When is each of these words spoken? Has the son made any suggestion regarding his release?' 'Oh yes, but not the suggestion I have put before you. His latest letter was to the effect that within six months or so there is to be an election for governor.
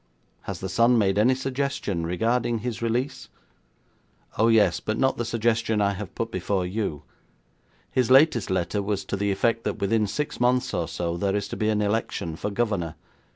Has 0.49 0.61
the 0.61 0.67
son 0.67 0.97
made 0.97 1.19
any 1.19 1.35
suggestion 1.35 2.07
regarding 2.07 2.57
his 2.57 2.81
release?' 2.81 3.29
'Oh 4.35 4.47
yes, 4.47 4.79
but 4.79 4.97
not 4.97 5.17
the 5.17 5.23
suggestion 5.25 5.79
I 5.79 5.91
have 5.93 6.15
put 6.15 6.31
before 6.31 6.65
you. 6.65 7.03
His 7.91 8.09
latest 8.09 8.49
letter 8.49 8.81
was 8.81 9.05
to 9.05 9.15
the 9.15 9.29
effect 9.31 9.63
that 9.63 9.77
within 9.77 10.07
six 10.07 10.39
months 10.39 10.73
or 10.73 10.87
so 10.87 11.17
there 11.17 11.35
is 11.35 11.47
to 11.49 11.55
be 11.55 11.69
an 11.69 11.83
election 11.83 12.35
for 12.35 12.49
governor. 12.49 12.95